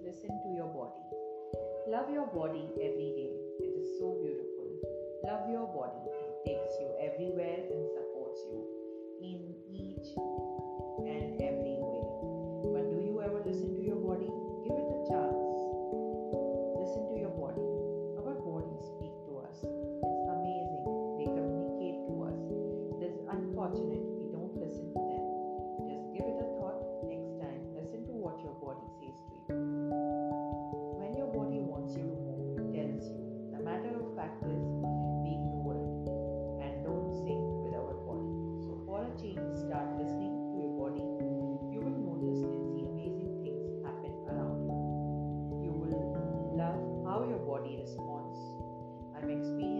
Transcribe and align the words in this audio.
listen 0.00 0.32
to 0.42 0.48
your 0.56 0.72
body. 0.72 1.04
Love 1.88 2.08
your 2.08 2.26
body 2.32 2.64
every 2.80 3.12
day. 3.12 3.34
It 3.60 3.72
is 3.76 3.98
so 3.98 4.16
beautiful. 4.22 4.72
Love 5.28 5.50
your 5.50 5.66
body. 5.68 6.00
It 6.08 6.32
takes 6.46 6.72
you 6.80 6.88
everywhere 6.98 7.60
practice 34.22 34.70
being 35.26 35.42
the 35.50 35.74
and 36.62 36.72
don't 36.86 37.10
sync 37.26 37.42
with 37.66 37.74
our 37.74 37.90
body. 38.06 38.30
So, 38.62 38.78
for 38.86 39.02
a 39.02 39.10
change, 39.18 39.42
start 39.66 39.98
listening 39.98 40.30
to 40.46 40.62
your 40.62 40.78
body. 40.78 41.02
You 41.74 41.82
will 41.82 41.98
notice 42.06 42.38
and 42.38 42.54
see 42.70 42.86
amazing 42.86 43.34
things 43.42 43.66
happen 43.82 44.14
around 44.30 44.62
you. 44.62 44.78
You 45.66 45.72
will 45.74 46.54
love 46.54 46.78
how 47.02 47.26
your 47.26 47.42
body 47.42 47.82
responds. 47.82 48.38
I'm 49.18 49.26
experiencing 49.26 49.71